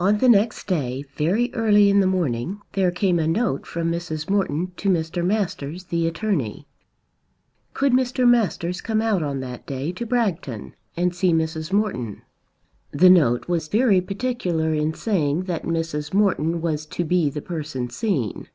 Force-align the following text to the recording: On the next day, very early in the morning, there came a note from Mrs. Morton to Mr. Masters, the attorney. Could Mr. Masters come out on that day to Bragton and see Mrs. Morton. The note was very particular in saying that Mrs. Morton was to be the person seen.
On 0.00 0.18
the 0.18 0.28
next 0.28 0.66
day, 0.66 1.04
very 1.14 1.54
early 1.54 1.88
in 1.88 2.00
the 2.00 2.08
morning, 2.08 2.60
there 2.72 2.90
came 2.90 3.20
a 3.20 3.28
note 3.28 3.66
from 3.68 3.88
Mrs. 3.92 4.28
Morton 4.28 4.72
to 4.76 4.88
Mr. 4.88 5.24
Masters, 5.24 5.84
the 5.84 6.08
attorney. 6.08 6.66
Could 7.72 7.92
Mr. 7.92 8.28
Masters 8.28 8.80
come 8.80 9.00
out 9.00 9.22
on 9.22 9.38
that 9.38 9.64
day 9.64 9.92
to 9.92 10.04
Bragton 10.04 10.74
and 10.96 11.14
see 11.14 11.32
Mrs. 11.32 11.72
Morton. 11.72 12.22
The 12.90 13.10
note 13.10 13.46
was 13.46 13.68
very 13.68 14.00
particular 14.00 14.74
in 14.74 14.92
saying 14.92 15.44
that 15.44 15.62
Mrs. 15.62 16.12
Morton 16.12 16.60
was 16.60 16.84
to 16.86 17.04
be 17.04 17.30
the 17.30 17.40
person 17.40 17.88
seen. 17.90 18.48